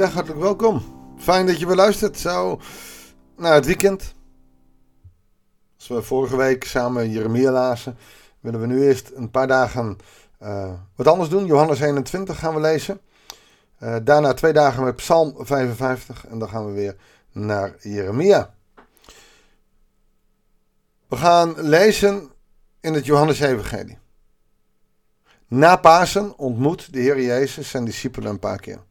Goeiedag, 0.00 0.24
hartelijk 0.24 0.58
welkom. 0.60 0.82
Fijn 1.18 1.46
dat 1.46 1.58
je 1.58 1.66
weer 1.66 1.76
luistert 1.76 2.18
zo 2.18 2.60
naar 3.36 3.54
het 3.54 3.66
weekend. 3.66 4.14
Als 5.76 5.88
we 5.88 6.02
vorige 6.02 6.36
week 6.36 6.64
samen 6.64 7.10
Jeremia 7.10 7.50
lazen, 7.50 7.96
willen 8.40 8.60
we 8.60 8.66
nu 8.66 8.82
eerst 8.86 9.10
een 9.14 9.30
paar 9.30 9.46
dagen 9.46 9.96
uh, 10.42 10.72
wat 10.96 11.06
anders 11.06 11.28
doen. 11.28 11.46
Johannes 11.46 11.80
21 11.80 12.38
gaan 12.38 12.54
we 12.54 12.60
lezen. 12.60 13.00
Uh, 13.82 13.96
daarna 14.02 14.34
twee 14.34 14.52
dagen 14.52 14.84
met 14.84 14.96
Psalm 14.96 15.34
55 15.38 16.26
en 16.26 16.38
dan 16.38 16.48
gaan 16.48 16.66
we 16.66 16.72
weer 16.72 16.96
naar 17.32 17.74
Jeremia. 17.80 18.54
We 21.08 21.16
gaan 21.16 21.54
lezen 21.56 22.30
in 22.80 22.94
het 22.94 23.06
Johannes-evangelie. 23.06 23.98
Na 25.48 25.76
Pasen 25.76 26.38
ontmoet 26.38 26.92
de 26.92 27.00
Heer 27.00 27.22
Jezus 27.22 27.70
zijn 27.70 27.84
discipelen 27.84 28.30
een 28.30 28.38
paar 28.38 28.60
keer. 28.60 28.88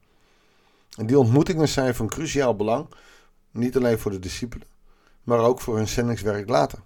En 0.99 1.05
die 1.05 1.19
ontmoetingen 1.19 1.67
zijn 1.67 1.95
van 1.95 2.07
cruciaal 2.07 2.55
belang, 2.55 2.87
niet 3.51 3.75
alleen 3.75 3.99
voor 3.99 4.11
de 4.11 4.19
discipelen, 4.19 4.67
maar 5.23 5.39
ook 5.39 5.61
voor 5.61 5.75
hun 5.75 5.87
zendingswerk 5.87 6.49
later. 6.49 6.79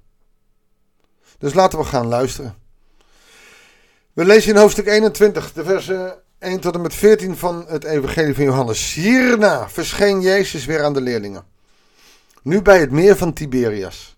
Dus 1.38 1.54
laten 1.54 1.80
we 1.80 1.86
gaan 1.86 2.08
luisteren. 2.08 2.56
We 4.14 4.26
lezen 4.26 4.54
in 4.54 4.60
hoofdstuk 4.60 4.88
21, 4.88 5.54
de 5.54 5.64
versen 5.64 6.16
1 6.40 6.60
tot 6.60 6.76
en 6.76 6.82
met 6.82 6.94
14 6.94 7.38
van 7.38 7.66
het 7.68 7.84
Evangelie 7.84 8.36
van 8.36 8.44
Johannes. 8.44 8.94
Hierna 8.94 9.70
verscheen 9.70 10.22
Jezus 10.22 10.66
weer 10.66 10.84
aan 10.84 10.94
de 10.94 11.02
leerlingen. 11.02 11.44
Nu 12.42 12.62
bij 12.62 12.80
het 12.80 12.92
meer 12.92 13.18
van 13.18 13.34
Tiberias. 13.34 14.18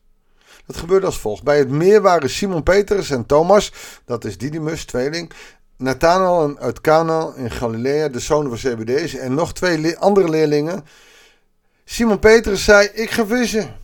Dat 0.65 0.77
gebeurde 0.77 1.05
als 1.05 1.19
volgt. 1.19 1.43
Bij 1.43 1.57
het 1.57 1.69
meer 1.69 2.01
waren 2.01 2.29
Simon 2.29 2.63
Petrus 2.63 3.09
en 3.09 3.25
Thomas, 3.25 3.73
dat 4.05 4.25
is 4.25 4.37
Didymus, 4.37 4.85
tweeling, 4.85 5.31
Nathanael 5.77 6.57
uit 6.57 6.81
Cana 6.81 7.33
in 7.35 7.51
Galilea, 7.51 8.07
de 8.07 8.19
zoon 8.19 8.47
van 8.47 8.57
Zebedees, 8.57 9.15
en 9.15 9.33
nog 9.33 9.53
twee 9.53 9.97
andere 9.97 10.29
leerlingen. 10.29 10.85
Simon 11.85 12.19
Petrus 12.19 12.63
zei, 12.63 12.87
ik 12.93 13.09
ga 13.09 13.25
vissen. 13.25 13.75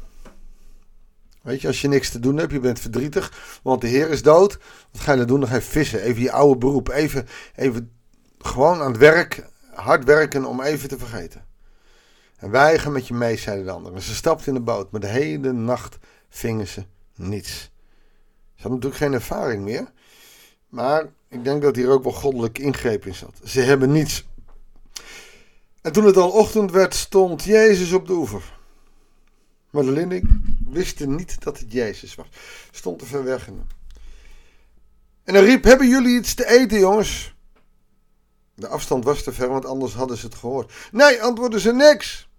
Weet 1.42 1.62
je, 1.62 1.68
als 1.68 1.82
je 1.82 1.88
niks 1.88 2.10
te 2.10 2.20
doen 2.20 2.38
hebt, 2.38 2.52
je 2.52 2.60
bent 2.60 2.80
verdrietig, 2.80 3.60
want 3.64 3.82
de 3.82 3.88
Heer 3.88 4.10
is 4.10 4.22
dood. 4.22 4.60
Wat 4.92 5.02
ga 5.02 5.12
je 5.12 5.18
dan 5.18 5.28
doen? 5.28 5.40
Dan 5.40 5.50
ga 5.50 5.56
je 5.56 5.62
vissen. 5.62 6.02
Even 6.02 6.22
je 6.22 6.32
oude 6.32 6.58
beroep. 6.58 6.90
Even, 6.90 7.28
even 7.56 7.92
gewoon 8.38 8.82
aan 8.82 8.92
het 8.92 9.00
werk, 9.00 9.46
hard 9.74 10.04
werken 10.04 10.46
om 10.46 10.62
even 10.62 10.90
te 10.90 10.98
vergeten. 10.98 11.46
En 12.38 12.80
gaan 12.80 12.92
met 12.92 13.08
je 13.08 13.14
mee, 13.14 13.38
zeiden 13.38 13.66
de 13.66 13.72
anderen. 13.72 14.02
Ze 14.02 14.16
stapten 14.16 14.48
in 14.48 14.54
de 14.54 14.60
boot, 14.60 14.92
maar 14.92 15.02
de 15.02 15.08
hele 15.08 15.52
nacht 15.52 15.98
vingen 16.30 16.68
ze 16.68 16.86
niets. 17.16 17.52
Ze 17.52 18.68
hadden 18.68 18.80
natuurlijk 18.80 19.02
geen 19.02 19.14
ervaring 19.14 19.64
meer. 19.64 19.92
Maar 20.68 21.06
ik 21.32 21.44
denk 21.44 21.62
dat 21.62 21.76
hier 21.76 21.90
ook 21.90 22.04
wel 22.04 22.14
goddelijk 22.14 22.58
ingreep 22.58 23.06
in 23.06 23.16
zat. 23.16 23.40
Ze 23.44 23.60
hebben 23.60 23.92
niets. 23.92 24.26
En 25.82 25.92
toen 25.92 26.06
het 26.06 26.18
al 26.18 26.32
ochtend 26.32 26.72
werd, 26.72 26.96
stond 26.96 27.44
Jezus 27.44 27.92
op 27.92 28.08
de 28.08 28.14
oever. 28.14 28.60
Maar 29.70 29.84
de 29.84 29.92
leerling 29.92 30.56
wisten 30.68 31.16
niet 31.16 31.44
dat 31.44 31.60
het 31.60 31.72
Jezus 31.72 32.16
was. 32.16 32.28
Stond 32.72 33.00
te 33.00 33.06
ver 33.06 33.24
weg. 33.24 33.48
En 35.24 35.34
hij 35.34 35.44
riep: 35.44 35.64
Hebben 35.64 35.88
jullie 35.88 36.18
iets 36.18 36.34
te 36.34 36.48
eten, 36.48 36.80
jongens? 36.80 37.34
De 38.54 38.68
afstand 38.68 39.04
was 39.04 39.24
te 39.24 39.34
ver, 39.34 39.50
want 39.50 39.66
anders 39.66 39.94
hadden 39.94 40.18
ze 40.18 40.26
het 40.26 40.36
gehoord. 40.36 40.74
Nee, 40.92 41.22
antwoordden 41.22 41.60
ze 41.60 41.74
niks. 41.74 42.30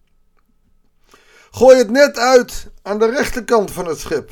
Gooi 1.50 1.76
het 1.76 1.90
net 1.90 2.18
uit 2.18 2.70
aan 2.82 2.98
de 2.98 3.10
rechterkant 3.10 3.70
van 3.70 3.86
het 3.86 3.98
schip, 3.98 4.30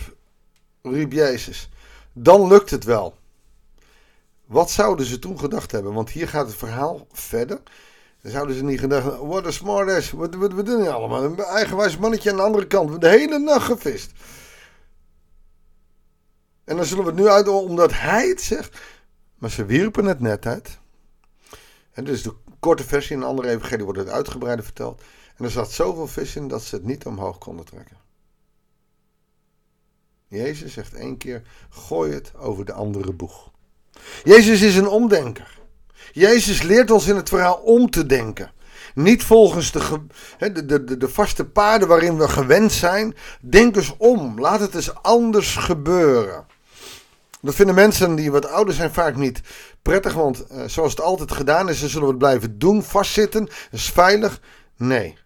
riep 0.83 1.13
Jezus. 1.13 1.69
Dan 2.13 2.49
lukt 2.49 2.71
het 2.71 2.85
wel. 2.85 3.19
Wat 4.51 4.71
zouden 4.71 5.07
ze 5.07 5.19
toen 5.19 5.39
gedacht 5.39 5.73
hebben? 5.73 5.93
Want 5.93 6.11
hier 6.11 6.29
gaat 6.29 6.47
het 6.47 6.57
verhaal 6.57 7.07
verder. 7.13 7.61
Dan 8.23 8.33
zouden 8.33 8.57
ze 8.57 8.65
niet 8.65 8.81
gedacht 8.81 9.05
hebben, 9.05 9.29
what 9.29 9.47
a 9.47 9.51
smartass, 9.51 10.11
wat, 10.11 10.35
wat, 10.35 10.67
doen 10.67 10.81
die 10.81 10.91
allemaal? 10.91 11.25
Een 11.25 11.39
eigenwijs 11.39 11.97
mannetje 11.97 12.31
aan 12.31 12.37
de 12.37 12.43
andere 12.43 12.67
kant, 12.67 13.01
de 13.01 13.09
hele 13.09 13.39
nacht 13.39 13.67
gevist. 13.67 14.13
En 16.65 16.77
dan 16.77 16.85
zullen 16.85 17.05
we 17.05 17.11
het 17.11 17.19
nu 17.19 17.29
uit 17.29 17.49
omdat 17.49 17.93
hij 17.93 18.29
het 18.29 18.41
zegt. 18.41 18.79
Maar 19.39 19.51
ze 19.51 19.65
wierpen 19.65 20.05
het 20.05 20.21
net 20.21 20.47
uit. 20.47 20.79
En 21.93 22.05
dus 22.05 22.23
de 22.23 22.35
korte 22.59 22.85
versie 22.85 23.17
in 23.17 23.23
een 23.23 23.29
andere 23.29 23.49
evangelie 23.49 23.85
wordt 23.85 23.99
het 23.99 24.09
uitgebreider 24.09 24.65
verteld. 24.65 25.03
En 25.37 25.45
er 25.45 25.51
zat 25.51 25.71
zoveel 25.71 26.07
vis 26.07 26.37
in 26.37 26.49
dat 26.49 26.63
ze 26.63 26.75
het 26.75 26.85
niet 26.85 27.07
omhoog 27.07 27.39
konden 27.39 27.65
trekken. 27.65 27.97
Jezus 30.27 30.73
zegt 30.73 30.95
één 30.95 31.17
keer: 31.17 31.43
gooi 31.69 32.13
het 32.13 32.35
over 32.37 32.65
de 32.65 32.73
andere 32.73 33.13
boeg. 33.13 33.51
Jezus 34.25 34.61
is 34.61 34.77
een 34.77 34.89
omdenker. 34.89 35.59
Jezus 36.13 36.63
leert 36.63 36.91
ons 36.91 37.07
in 37.07 37.17
het 37.17 37.29
verhaal 37.29 37.55
om 37.55 37.91
te 37.91 38.07
denken. 38.07 38.53
Niet 38.95 39.25
volgens 39.25 39.73
de, 39.73 40.07
de, 40.39 40.85
de, 40.85 40.97
de 40.97 41.09
vaste 41.09 41.45
paden 41.45 41.89
waarin 41.89 42.19
we 42.19 42.29
gewend 42.29 42.73
zijn. 42.73 43.17
Denk 43.41 43.77
eens 43.77 43.95
om. 43.97 44.41
Laat 44.41 44.61
het 44.61 44.75
eens 44.75 44.95
anders 44.95 45.57
gebeuren. 45.57 46.47
Dat 47.43 47.55
vinden 47.55 47.75
mensen 47.75 48.15
die 48.15 48.31
wat 48.31 48.47
ouder 48.47 48.75
zijn 48.75 48.93
vaak 48.93 49.17
niet 49.17 49.41
prettig, 49.83 50.13
want 50.13 50.45
uh, 50.53 50.65
zoals 50.67 50.91
het 50.91 51.01
altijd 51.01 51.33
gedaan 51.33 51.69
is, 51.69 51.79
zullen 51.79 52.01
we 52.01 52.09
het 52.09 52.19
blijven 52.19 52.59
doen, 52.59 52.83
vastzitten, 52.83 53.49
is 53.71 53.91
veilig. 53.91 54.41
Nee. 54.77 55.19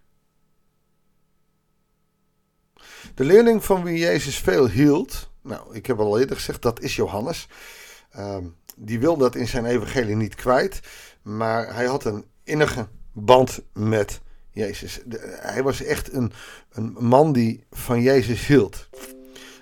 De 3.15 3.23
leerling 3.23 3.65
van 3.65 3.83
wie 3.83 3.97
Jezus 3.97 4.37
veel 4.37 4.67
hield, 4.67 5.29
nou, 5.41 5.75
ik 5.75 5.85
heb 5.85 5.99
al 5.99 6.19
eerder 6.19 6.35
gezegd, 6.35 6.61
dat 6.61 6.79
is 6.81 6.95
Johannes. 6.95 7.47
Uh, 8.17 8.37
die 8.75 8.99
wil 8.99 9.17
dat 9.17 9.35
in 9.35 9.47
zijn 9.47 9.65
evangelie 9.65 10.15
niet 10.15 10.35
kwijt, 10.35 10.79
maar 11.21 11.73
hij 11.75 11.85
had 11.85 12.05
een 12.05 12.25
innige 12.43 12.87
band 13.11 13.61
met 13.73 14.21
Jezus. 14.51 15.01
Hij 15.25 15.63
was 15.63 15.83
echt 15.83 16.13
een, 16.13 16.31
een 16.71 16.95
man 16.99 17.33
die 17.33 17.63
van 17.71 18.01
Jezus 18.01 18.47
hield. 18.47 18.89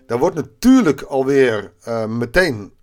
Daar 0.06 0.20
wordt 0.20 0.36
natuurlijk 0.36 1.02
alweer 1.02 1.74
uh, 1.88 2.06
meteen 2.06 2.74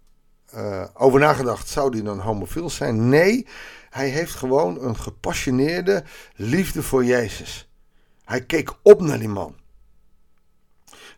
uh, 0.54 0.84
over 0.94 1.20
nagedacht, 1.20 1.68
zou 1.68 1.90
die 1.90 2.02
dan 2.02 2.18
homofiel 2.18 2.70
zijn? 2.70 3.08
Nee, 3.08 3.46
hij 3.90 4.08
heeft 4.08 4.34
gewoon 4.34 4.84
een 4.84 4.96
gepassioneerde 4.96 6.04
liefde 6.34 6.82
voor 6.82 7.04
Jezus. 7.04 7.70
Hij 8.24 8.40
keek 8.40 8.72
op 8.82 9.00
naar 9.00 9.18
die 9.18 9.28
man. 9.28 9.54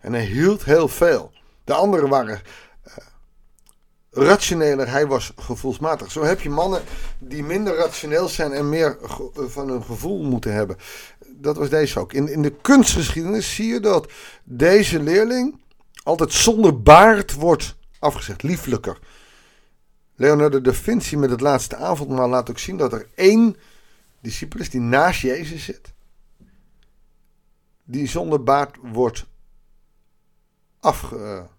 En 0.00 0.12
hij 0.12 0.24
hield 0.24 0.64
heel 0.64 0.88
veel. 0.88 1.32
De 1.64 1.72
anderen 1.72 2.08
waren 2.08 2.40
rationeler, 4.12 4.90
hij 4.90 5.06
was 5.06 5.32
gevoelsmatig. 5.36 6.10
Zo 6.10 6.22
heb 6.22 6.40
je 6.40 6.50
mannen 6.50 6.82
die 7.18 7.42
minder 7.42 7.76
rationeel 7.76 8.28
zijn 8.28 8.52
en 8.52 8.68
meer 8.68 8.98
van 9.34 9.68
hun 9.68 9.84
gevoel 9.84 10.22
moeten 10.22 10.52
hebben. 10.52 10.76
Dat 11.26 11.56
was 11.56 11.68
deze 11.68 11.98
ook. 11.98 12.12
In, 12.12 12.28
in 12.28 12.42
de 12.42 12.56
kunstgeschiedenis 12.60 13.54
zie 13.54 13.66
je 13.66 13.80
dat 13.80 14.12
deze 14.44 15.02
leerling 15.02 15.60
altijd 16.02 16.32
zonder 16.32 16.82
baard 16.82 17.34
wordt 17.34 17.76
afgezegd, 17.98 18.42
lieflijker. 18.42 18.98
Leonardo 20.14 20.60
da 20.60 20.72
Vinci 20.72 21.16
met 21.16 21.30
het 21.30 21.40
laatste 21.40 21.76
avondmaal 21.76 22.28
laat 22.28 22.50
ook 22.50 22.58
zien 22.58 22.76
dat 22.76 22.92
er 22.92 23.08
één 23.14 23.56
discipel 24.20 24.60
is 24.60 24.70
die 24.70 24.80
naast 24.80 25.20
Jezus 25.20 25.64
zit. 25.64 25.92
Die 27.84 28.08
zonder 28.08 28.42
baard 28.42 28.76
wordt 28.82 29.26
afgebeeld. 30.80 31.50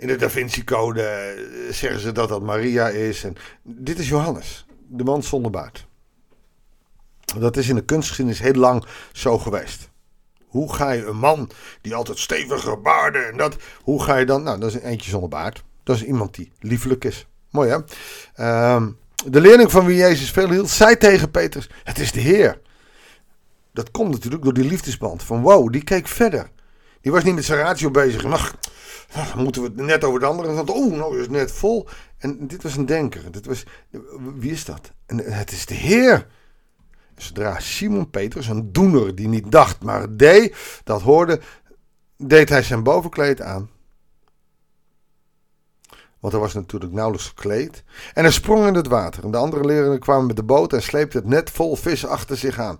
In 0.00 0.06
de 0.06 0.16
Da 0.16 0.30
Vinci 0.30 0.64
Code 0.64 1.02
eh, 1.02 1.72
zeggen 1.72 2.00
ze 2.00 2.12
dat 2.12 2.28
dat 2.28 2.42
Maria 2.42 2.88
is. 2.88 3.24
En 3.24 3.36
dit 3.62 3.98
is 3.98 4.08
Johannes, 4.08 4.66
de 4.86 5.04
man 5.04 5.22
zonder 5.22 5.50
baard. 5.50 5.86
Dat 7.38 7.56
is 7.56 7.68
in 7.68 7.74
de 7.74 7.84
kunstgeschiedenis 7.84 8.40
heel 8.40 8.52
lang 8.52 8.84
zo 9.12 9.38
geweest. 9.38 9.88
Hoe 10.46 10.74
ga 10.74 10.90
je 10.90 11.06
een 11.06 11.18
man 11.18 11.50
die 11.80 11.94
altijd 11.94 12.18
stevige 12.18 12.76
baarden 12.76 13.28
en 13.28 13.36
dat, 13.36 13.56
hoe 13.82 14.02
ga 14.02 14.16
je 14.16 14.26
dan, 14.26 14.42
nou 14.42 14.60
dat 14.60 14.68
is 14.68 14.74
een 14.74 14.88
eentje 14.88 15.10
zonder 15.10 15.28
baard. 15.28 15.64
Dat 15.82 15.96
is 15.96 16.04
iemand 16.04 16.34
die 16.34 16.52
liefelijk 16.58 17.04
is. 17.04 17.26
Mooi 17.50 17.70
hè? 17.70 18.74
Um, 18.74 18.98
de 19.26 19.40
leerling 19.40 19.70
van 19.70 19.86
wie 19.86 19.96
Jezus 19.96 20.30
veel 20.30 20.50
hield, 20.50 20.70
zei 20.70 20.96
tegen 20.96 21.30
Petrus, 21.30 21.70
het 21.84 21.98
is 21.98 22.12
de 22.12 22.20
Heer. 22.20 22.60
Dat 23.72 23.90
komt 23.90 24.10
natuurlijk 24.10 24.42
door 24.42 24.54
die 24.54 24.68
liefdesband. 24.68 25.22
Van 25.22 25.40
wow, 25.40 25.72
die 25.72 25.84
keek 25.84 26.08
verder. 26.08 26.50
Die 27.00 27.12
was 27.12 27.24
niet 27.24 27.34
met 27.34 27.44
zijn 27.44 27.58
ratio 27.58 27.90
bezig. 27.90 28.22
Dan 28.22 29.42
moeten 29.42 29.62
we 29.62 29.68
het 29.68 29.76
net 29.76 30.04
over 30.04 30.20
de 30.20 30.26
andere. 30.26 30.54
Dan, 30.54 30.68
oh, 30.68 30.92
nou 30.92 31.14
is 31.14 31.22
het 31.22 31.30
net 31.30 31.52
vol. 31.52 31.88
En 32.18 32.46
dit 32.46 32.62
was 32.62 32.76
een 32.76 32.86
denker. 32.86 33.32
Dit 33.32 33.46
was, 33.46 33.64
wie 34.36 34.50
is 34.50 34.64
dat? 34.64 34.92
En 35.06 35.18
het 35.18 35.52
is 35.52 35.66
de 35.66 35.74
Heer. 35.74 36.26
Zodra 37.16 37.58
Simon 37.58 38.10
Petrus, 38.10 38.48
een 38.48 38.72
doener 38.72 39.14
die 39.14 39.28
niet 39.28 39.50
dacht, 39.52 39.82
maar 39.82 40.16
deed, 40.16 40.80
dat 40.84 41.02
hoorde, 41.02 41.40
deed 42.16 42.48
hij 42.48 42.62
zijn 42.62 42.82
bovenkleed 42.82 43.40
aan. 43.40 43.70
Want 46.18 46.32
hij 46.32 46.42
was 46.42 46.54
natuurlijk 46.54 46.92
nauwelijks 46.92 47.28
gekleed. 47.28 47.84
En 48.14 48.22
hij 48.22 48.32
sprong 48.32 48.66
in 48.66 48.74
het 48.74 48.86
water. 48.86 49.24
En 49.24 49.30
de 49.30 49.36
andere 49.36 49.64
leerlingen 49.64 49.98
kwamen 49.98 50.26
met 50.26 50.36
de 50.36 50.42
boot 50.42 50.72
en 50.72 50.82
sleepten 50.82 51.20
het 51.20 51.28
net 51.28 51.50
vol 51.50 51.76
vis 51.76 52.06
achter 52.06 52.36
zich 52.36 52.58
aan. 52.58 52.78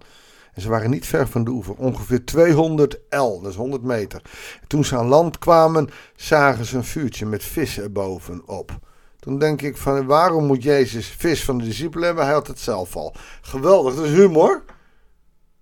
En 0.54 0.62
ze 0.62 0.68
waren 0.68 0.90
niet 0.90 1.06
ver 1.06 1.28
van 1.28 1.44
de 1.44 1.50
oever, 1.50 1.74
ongeveer 1.74 2.24
200 2.24 3.00
L, 3.10 3.40
dat 3.40 3.50
is 3.50 3.56
100 3.56 3.82
meter. 3.82 4.22
toen 4.66 4.84
ze 4.84 4.96
aan 4.96 5.06
land 5.06 5.38
kwamen, 5.38 5.88
zagen 6.16 6.64
ze 6.64 6.76
een 6.76 6.84
vuurtje 6.84 7.26
met 7.26 7.44
vissen 7.44 7.92
bovenop. 7.92 8.78
Toen 9.20 9.38
denk 9.38 9.62
ik 9.62 9.76
van 9.76 10.06
waarom 10.06 10.46
moet 10.46 10.62
Jezus 10.62 11.06
vis 11.06 11.44
van 11.44 11.58
de 11.58 11.64
discipelen 11.64 12.06
hebben? 12.06 12.24
Hij 12.24 12.34
had 12.34 12.46
het 12.46 12.58
zelf 12.58 12.96
al. 12.96 13.14
Geweldig, 13.40 13.94
dat 13.94 14.04
is 14.04 14.12
humor. 14.12 14.64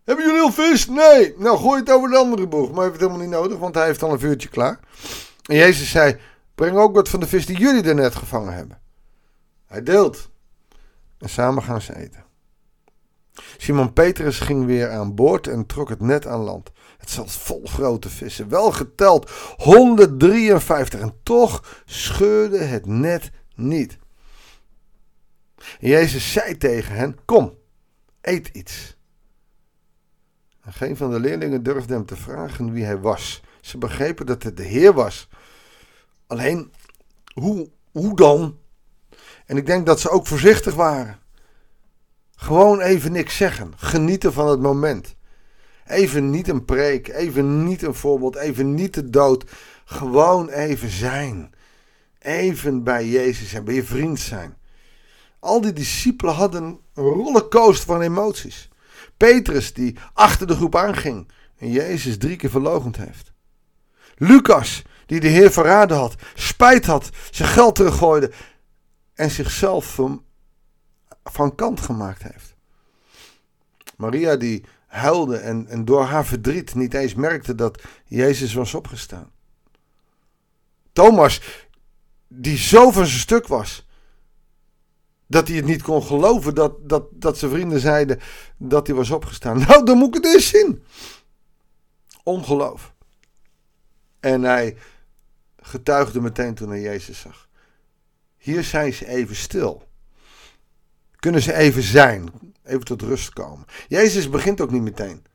Hebben 0.04 0.26
jullie 0.26 0.40
al 0.40 0.52
vis? 0.52 0.86
Nee. 0.86 1.34
Nou, 1.38 1.58
gooi 1.58 1.80
het 1.80 1.90
over 1.90 2.10
de 2.10 2.16
andere 2.16 2.46
boeg. 2.46 2.66
Maar 2.66 2.74
hij 2.74 2.84
heeft 2.84 3.00
het 3.00 3.10
helemaal 3.10 3.26
niet 3.26 3.40
nodig, 3.40 3.58
want 3.58 3.74
hij 3.74 3.86
heeft 3.86 4.02
al 4.02 4.12
een 4.12 4.18
vuurtje 4.18 4.48
klaar. 4.48 4.80
En 5.42 5.56
Jezus 5.56 5.90
zei, 5.90 6.16
breng 6.54 6.76
ook 6.76 6.94
wat 6.94 7.08
van 7.08 7.20
de 7.20 7.26
vis 7.26 7.46
die 7.46 7.58
jullie 7.58 7.82
er 7.82 7.94
net 7.94 8.14
gevangen 8.14 8.54
hebben. 8.54 8.80
Hij 9.66 9.82
deelt. 9.82 10.30
En 11.18 11.28
samen 11.28 11.62
gaan 11.62 11.80
ze 11.80 11.96
eten. 11.96 12.24
Simon 13.56 13.92
Petrus 13.92 14.40
ging 14.40 14.66
weer 14.66 14.90
aan 14.90 15.14
boord 15.14 15.46
en 15.46 15.66
trok 15.66 15.88
het 15.88 16.00
net 16.00 16.26
aan 16.26 16.40
land. 16.40 16.70
Het 16.98 17.10
zat 17.10 17.30
vol 17.30 17.62
grote 17.64 18.08
vissen, 18.08 18.48
wel 18.48 18.72
geteld 18.72 19.30
153 19.56 21.00
en 21.00 21.14
toch 21.22 21.82
scheurde 21.84 22.58
het 22.58 22.86
net 22.86 23.30
niet. 23.54 23.98
Jezus 25.78 26.32
zei 26.32 26.56
tegen 26.56 26.94
hen: 26.94 27.16
Kom, 27.24 27.54
eet 28.20 28.48
iets. 28.52 28.96
En 30.60 30.72
geen 30.72 30.96
van 30.96 31.10
de 31.10 31.20
leerlingen 31.20 31.62
durfde 31.62 31.94
hem 31.94 32.06
te 32.06 32.16
vragen 32.16 32.72
wie 32.72 32.84
hij 32.84 32.98
was. 32.98 33.42
Ze 33.60 33.78
begrepen 33.78 34.26
dat 34.26 34.42
het 34.42 34.56
de 34.56 34.62
Heer 34.62 34.92
was. 34.92 35.28
Alleen, 36.26 36.72
hoe, 37.32 37.70
hoe 37.90 38.16
dan? 38.16 38.58
En 39.46 39.56
ik 39.56 39.66
denk 39.66 39.86
dat 39.86 40.00
ze 40.00 40.10
ook 40.10 40.26
voorzichtig 40.26 40.74
waren. 40.74 41.18
Gewoon 42.40 42.80
even 42.80 43.12
niks 43.12 43.36
zeggen. 43.36 43.72
Genieten 43.76 44.32
van 44.32 44.48
het 44.48 44.60
moment. 44.60 45.16
Even 45.86 46.30
niet 46.30 46.48
een 46.48 46.64
preek, 46.64 47.08
even 47.08 47.64
niet 47.64 47.82
een 47.82 47.94
voorbeeld, 47.94 48.36
even 48.36 48.74
niet 48.74 48.94
de 48.94 49.10
dood. 49.10 49.44
Gewoon 49.84 50.48
even 50.48 50.88
zijn. 50.88 51.50
Even 52.18 52.82
bij 52.84 53.08
Jezus 53.08 53.52
en 53.52 53.64
bij 53.64 53.74
je 53.74 53.84
vriend 53.84 54.20
zijn. 54.20 54.56
Al 55.40 55.60
die 55.60 55.72
discipelen 55.72 56.34
hadden 56.34 56.62
een 56.94 57.04
rollercoaster 57.04 57.86
van 57.86 58.00
emoties. 58.00 58.68
Petrus 59.16 59.72
die 59.72 59.96
achter 60.12 60.46
de 60.46 60.54
groep 60.54 60.76
aanging 60.76 61.30
en 61.56 61.70
Jezus 61.70 62.18
drie 62.18 62.36
keer 62.36 62.50
verlogend 62.50 62.96
heeft. 62.96 63.32
Lucas 64.16 64.82
die 65.06 65.20
de 65.20 65.28
Heer 65.28 65.52
verraden 65.52 65.96
had, 65.96 66.14
spijt 66.34 66.86
had, 66.86 67.10
zijn 67.30 67.48
geld 67.48 67.74
teruggooide 67.74 68.32
en 69.14 69.30
zichzelf 69.30 69.84
van 71.32 71.54
kant 71.54 71.80
gemaakt 71.80 72.22
heeft. 72.22 72.54
Maria 73.96 74.36
die 74.36 74.64
huilde 74.86 75.36
en, 75.36 75.66
en 75.66 75.84
door 75.84 76.04
haar 76.04 76.26
verdriet 76.26 76.74
niet 76.74 76.94
eens 76.94 77.14
merkte 77.14 77.54
dat 77.54 77.82
Jezus 78.04 78.54
was 78.54 78.74
opgestaan. 78.74 79.30
Thomas, 80.92 81.40
die 82.28 82.56
zo 82.56 82.90
van 82.90 83.06
zijn 83.06 83.20
stuk 83.20 83.46
was, 83.46 83.86
dat 85.26 85.48
hij 85.48 85.56
het 85.56 85.66
niet 85.66 85.82
kon 85.82 86.02
geloven 86.02 86.54
dat, 86.54 86.88
dat, 86.88 87.04
dat 87.12 87.38
zijn 87.38 87.50
vrienden 87.50 87.80
zeiden 87.80 88.20
dat 88.56 88.86
hij 88.86 88.96
was 88.96 89.10
opgestaan. 89.10 89.58
Nou, 89.66 89.84
dan 89.84 89.98
moet 89.98 90.16
ik 90.16 90.24
het 90.24 90.34
eens 90.34 90.48
zien. 90.48 90.84
Ongeloof. 92.22 92.94
En 94.20 94.42
hij 94.42 94.76
getuigde 95.56 96.20
meteen 96.20 96.54
toen 96.54 96.68
hij 96.68 96.80
Jezus 96.80 97.20
zag. 97.20 97.48
Hier 98.36 98.64
zijn 98.64 98.92
ze 98.92 99.06
even 99.06 99.36
stil. 99.36 99.87
Kunnen 101.18 101.42
ze 101.42 101.54
even 101.54 101.82
zijn, 101.82 102.30
even 102.64 102.84
tot 102.84 103.02
rust 103.02 103.32
komen. 103.32 103.66
Jezus 103.88 104.30
begint 104.30 104.60
ook 104.60 104.70
niet 104.70 104.82
meteen. 104.82 105.26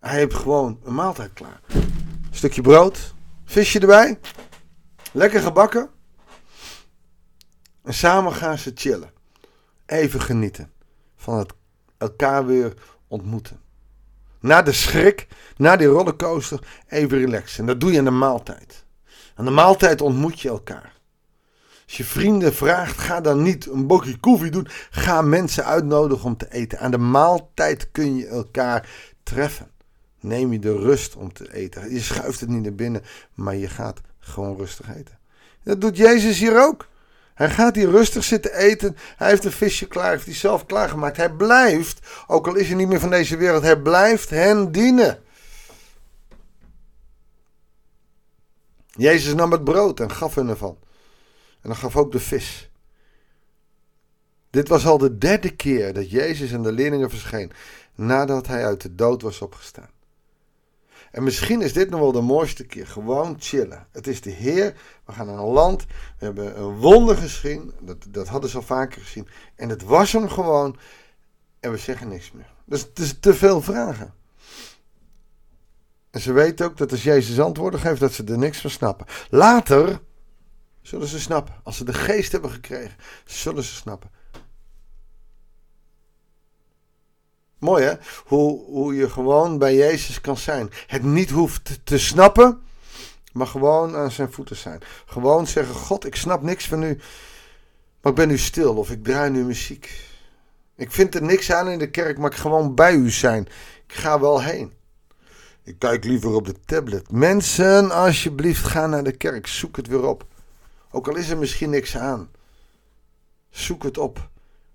Hij 0.00 0.16
heeft 0.18 0.34
gewoon 0.34 0.80
een 0.84 0.94
maaltijd 0.94 1.32
klaar. 1.32 1.60
Stukje 2.30 2.62
brood, 2.62 3.14
visje 3.44 3.80
erbij, 3.80 4.18
lekker 5.12 5.40
gebakken. 5.40 5.90
En 7.82 7.94
samen 7.94 8.32
gaan 8.32 8.58
ze 8.58 8.72
chillen. 8.74 9.10
Even 9.86 10.20
genieten 10.20 10.72
van 11.16 11.38
het 11.38 11.52
elkaar 11.98 12.46
weer 12.46 12.74
ontmoeten. 13.08 13.60
Na 14.40 14.62
de 14.62 14.72
schrik, 14.72 15.26
na 15.56 15.76
die 15.76 15.86
rollercoaster, 15.86 16.82
even 16.88 17.18
relaxen. 17.18 17.60
En 17.60 17.66
dat 17.66 17.80
doe 17.80 17.92
je 17.92 17.98
aan 17.98 18.04
de 18.04 18.10
maaltijd. 18.10 18.84
Aan 19.34 19.44
de 19.44 19.50
maaltijd 19.50 20.00
ontmoet 20.00 20.40
je 20.40 20.48
elkaar. 20.48 20.97
Als 21.88 21.96
je 21.96 22.04
vrienden 22.04 22.54
vraagt, 22.54 22.98
ga 22.98 23.20
dan 23.20 23.42
niet 23.42 23.66
een 23.66 23.86
bokje 23.86 24.18
koffie 24.18 24.50
doen. 24.50 24.68
Ga 24.90 25.22
mensen 25.22 25.64
uitnodigen 25.64 26.24
om 26.24 26.36
te 26.36 26.52
eten. 26.52 26.78
Aan 26.78 26.90
de 26.90 26.98
maaltijd 26.98 27.90
kun 27.92 28.16
je 28.16 28.26
elkaar 28.26 28.88
treffen. 29.22 29.70
Neem 30.20 30.52
je 30.52 30.58
de 30.58 30.76
rust 30.76 31.16
om 31.16 31.32
te 31.32 31.54
eten. 31.54 31.92
Je 31.92 32.00
schuift 32.00 32.40
het 32.40 32.48
niet 32.48 32.62
naar 32.62 32.74
binnen, 32.74 33.02
maar 33.34 33.56
je 33.56 33.68
gaat 33.68 34.00
gewoon 34.18 34.56
rustig 34.56 34.96
eten. 34.96 35.18
Dat 35.64 35.80
doet 35.80 35.96
Jezus 35.96 36.38
hier 36.38 36.62
ook. 36.62 36.88
Hij 37.34 37.50
gaat 37.50 37.74
hier 37.74 37.90
rustig 37.90 38.24
zitten 38.24 38.54
eten. 38.54 38.96
Hij 39.16 39.28
heeft 39.28 39.44
een 39.44 39.52
visje 39.52 39.86
klaar, 39.86 40.10
heeft 40.10 40.24
hij 40.24 40.34
zelf 40.34 40.66
klaargemaakt. 40.66 41.16
Hij 41.16 41.30
blijft, 41.30 42.06
ook 42.26 42.46
al 42.46 42.54
is 42.54 42.66
hij 42.66 42.76
niet 42.76 42.88
meer 42.88 43.00
van 43.00 43.10
deze 43.10 43.36
wereld, 43.36 43.62
hij 43.62 43.80
blijft 43.80 44.30
hen 44.30 44.72
dienen. 44.72 45.18
Jezus 48.86 49.34
nam 49.34 49.52
het 49.52 49.64
brood 49.64 50.00
en 50.00 50.10
gaf 50.10 50.34
hun 50.34 50.48
ervan. 50.48 50.86
En 51.68 51.74
dan 51.74 51.82
gaf 51.82 51.96
ook 51.96 52.12
de 52.12 52.20
vis. 52.20 52.70
Dit 54.50 54.68
was 54.68 54.86
al 54.86 54.98
de 54.98 55.18
derde 55.18 55.56
keer 55.56 55.94
dat 55.94 56.10
Jezus 56.10 56.52
en 56.52 56.62
de 56.62 56.72
leerlingen 56.72 57.10
verscheen 57.10 57.52
nadat 57.94 58.46
hij 58.46 58.64
uit 58.64 58.80
de 58.80 58.94
dood 58.94 59.22
was 59.22 59.40
opgestaan. 59.40 59.90
En 61.10 61.22
misschien 61.22 61.62
is 61.62 61.72
dit 61.72 61.90
nog 61.90 62.00
wel 62.00 62.12
de 62.12 62.20
mooiste 62.20 62.66
keer. 62.66 62.86
Gewoon 62.86 63.36
chillen. 63.38 63.86
Het 63.90 64.06
is 64.06 64.20
de 64.20 64.30
Heer. 64.30 64.74
We 65.04 65.12
gaan 65.12 65.26
naar 65.26 65.38
een 65.38 65.44
land. 65.44 65.86
We 66.18 66.24
hebben 66.24 66.58
een 66.58 66.76
wonder 66.76 67.16
gezien. 67.16 67.72
Dat, 67.80 68.06
dat 68.08 68.28
hadden 68.28 68.50
ze 68.50 68.56
al 68.56 68.62
vaker 68.62 69.02
gezien. 69.02 69.28
En 69.54 69.68
het 69.68 69.82
was 69.82 70.12
hem 70.12 70.28
gewoon. 70.28 70.76
En 71.60 71.70
we 71.70 71.76
zeggen 71.76 72.08
niks 72.08 72.32
meer. 72.32 72.52
Dus 72.64 72.80
het 72.80 72.98
is 72.98 73.18
te 73.20 73.34
veel 73.34 73.62
vragen. 73.62 74.14
En 76.10 76.20
ze 76.20 76.32
weten 76.32 76.66
ook 76.66 76.76
dat 76.76 76.90
als 76.90 77.02
Jezus 77.02 77.40
antwoorden 77.40 77.80
geeft, 77.80 78.00
dat 78.00 78.12
ze 78.12 78.24
er 78.24 78.38
niks 78.38 78.60
van 78.60 78.70
snappen. 78.70 79.06
Later 79.30 80.00
zullen 80.88 81.08
ze 81.08 81.20
snappen. 81.20 81.54
Als 81.62 81.76
ze 81.76 81.84
de 81.84 81.94
geest 81.94 82.32
hebben 82.32 82.50
gekregen, 82.50 82.96
zullen 83.24 83.62
ze 83.62 83.74
snappen. 83.74 84.10
Mooi 87.58 87.84
hè? 87.84 87.94
Hoe, 88.24 88.64
hoe 88.64 88.94
je 88.94 89.10
gewoon 89.10 89.58
bij 89.58 89.74
Jezus 89.74 90.20
kan 90.20 90.36
zijn. 90.36 90.70
Het 90.86 91.02
niet 91.02 91.30
hoeft 91.30 91.80
te 91.84 91.98
snappen, 91.98 92.62
maar 93.32 93.46
gewoon 93.46 93.96
aan 93.96 94.10
zijn 94.10 94.32
voeten 94.32 94.56
zijn. 94.56 94.80
Gewoon 95.06 95.46
zeggen: 95.46 95.74
God, 95.74 96.06
ik 96.06 96.16
snap 96.16 96.42
niks 96.42 96.68
van 96.68 96.82
u, 96.82 97.00
maar 98.00 98.12
ik 98.12 98.18
ben 98.18 98.28
nu 98.28 98.38
stil 98.38 98.76
of 98.76 98.90
ik 98.90 99.04
draai 99.04 99.30
nu 99.30 99.44
muziek. 99.44 100.06
Ik 100.76 100.92
vind 100.92 101.14
er 101.14 101.22
niks 101.22 101.52
aan 101.52 101.68
in 101.68 101.78
de 101.78 101.90
kerk, 101.90 102.18
maar 102.18 102.30
ik 102.30 102.36
gewoon 102.36 102.74
bij 102.74 102.94
u 102.94 103.10
zijn. 103.10 103.42
Ik 103.86 103.94
ga 103.94 104.20
wel 104.20 104.42
heen. 104.42 104.72
Ik 105.62 105.78
kijk 105.78 106.04
liever 106.04 106.30
op 106.30 106.46
de 106.46 106.54
tablet. 106.64 107.10
Mensen, 107.10 107.90
alsjeblieft, 107.90 108.64
ga 108.64 108.86
naar 108.86 109.04
de 109.04 109.16
kerk. 109.16 109.46
Zoek 109.46 109.76
het 109.76 109.86
weer 109.86 110.06
op. 110.06 110.26
Ook 110.98 111.08
al 111.08 111.16
is 111.16 111.28
er 111.28 111.38
misschien 111.38 111.70
niks 111.70 111.96
aan. 111.96 112.30
Zoek 113.50 113.82
het 113.82 113.98
op. 113.98 114.28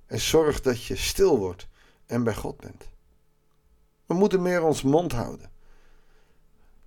En 0.05 0.19
zorg 0.19 0.61
dat 0.61 0.83
je 0.83 0.95
stil 0.95 1.37
wordt 1.37 1.67
en 2.05 2.23
bij 2.23 2.35
God 2.35 2.57
bent. 2.57 2.89
We 4.05 4.13
moeten 4.13 4.41
meer 4.41 4.63
ons 4.63 4.81
mond 4.81 5.11
houden. 5.11 5.51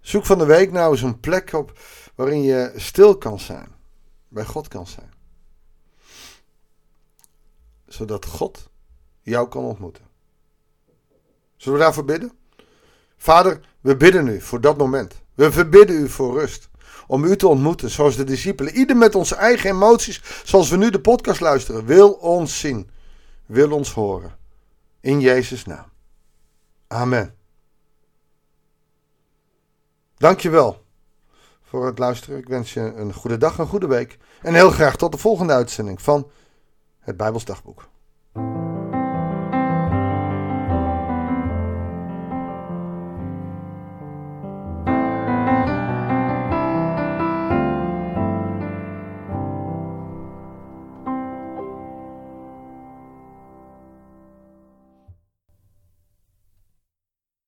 Zoek 0.01 0.27
van 0.27 0.39
de 0.39 0.45
week 0.45 0.73
nou 0.73 0.93
eens 0.93 1.03
een 1.03 1.21
plek 1.21 1.53
op 1.53 1.79
waarin 2.15 2.43
je 2.43 2.73
stil 2.77 3.19
kan 3.19 3.41
zijn. 3.41 3.69
Bij 4.29 4.45
God 4.45 4.69
kan 4.69 4.87
zijn. 4.87 5.13
Zodat 7.87 8.25
God 8.25 8.69
jou 9.23 9.49
kan 9.49 9.65
ontmoeten. 9.65 10.05
Zullen 11.57 11.79
we 11.79 11.85
daarvoor 11.85 12.05
bidden? 12.05 12.33
Vader, 13.17 13.61
we 13.81 13.97
bidden 13.97 14.29
u 14.29 14.41
voor 14.41 14.61
dat 14.61 14.77
moment. 14.77 15.15
We 15.35 15.53
verbidden 15.53 15.97
u 15.97 16.09
voor 16.09 16.39
rust. 16.39 16.69
Om 17.07 17.25
u 17.25 17.37
te 17.37 17.49
ontmoeten, 17.49 17.91
zoals 17.91 18.17
de 18.17 18.25
discipelen. 18.25 18.75
Ieder 18.75 18.97
met 18.97 19.15
onze 19.15 19.35
eigen 19.35 19.71
emoties, 19.71 20.23
zoals 20.45 20.71
we 20.71 20.77
nu 20.77 20.91
de 20.91 21.01
podcast 21.01 21.41
luisteren. 21.41 21.85
Wil 21.85 22.11
ons 22.11 22.61
zien. 22.61 22.91
Wil 23.47 23.73
ons 23.73 23.93
horen. 23.93 24.37
In 25.01 25.21
Jezus' 25.21 25.65
naam. 25.65 25.87
Amen. 26.87 27.35
Dankjewel 30.17 30.85
voor 31.63 31.87
het 31.87 31.99
luisteren. 31.99 32.39
Ik 32.39 32.49
wens 32.49 32.75
je 32.75 32.81
een 32.81 33.13
goede 33.13 33.39
dag, 33.39 33.59
een 33.59 33.67
goede 33.67 33.87
week. 33.87 34.19
En 34.43 34.55
heel 34.55 34.71
graag 34.71 34.97
tot 34.97 35.13
de 35.13 35.19
volgende 35.19 35.53
uitzending 35.53 36.03
van 36.03 36.31
het 37.01 37.17
Bijbels 37.17 37.45
Dagboek. 37.45 37.89